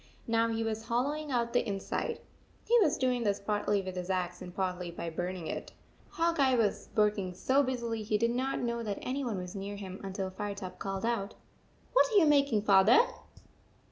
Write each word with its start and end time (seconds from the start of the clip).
Now 0.25 0.47
he 0.47 0.63
was 0.63 0.85
hollowing 0.85 1.29
out 1.29 1.53
the 1.53 1.63
inside. 1.63 2.19
He 2.67 2.75
was 2.81 2.97
doing 2.97 3.21
this 3.21 3.39
partly 3.39 3.83
with 3.83 3.95
his 3.95 4.09
axe 4.09 4.41
and 4.41 4.51
partly 4.51 4.89
by 4.89 5.11
burning 5.11 5.45
it. 5.45 5.73
Hawk 6.09 6.39
Eye 6.39 6.55
was 6.55 6.89
working 6.95 7.35
so 7.35 7.61
busily 7.61 8.01
he 8.01 8.17
did 8.17 8.31
not 8.31 8.57
know 8.59 8.81
that 8.81 8.97
any 9.03 9.23
one 9.23 9.37
was 9.37 9.53
near 9.53 9.75
him 9.75 9.99
until 10.03 10.31
Firetop 10.31 10.79
called 10.79 11.05
out," 11.05 11.35
What 11.93 12.09
are 12.11 12.15
you 12.17 12.25
making, 12.25 12.63
Father 12.63 12.97